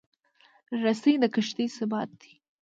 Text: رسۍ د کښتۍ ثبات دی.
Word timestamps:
رسۍ 0.83 1.13
د 1.21 1.23
کښتۍ 1.33 1.67
ثبات 1.77 2.09
دی. 2.21 2.33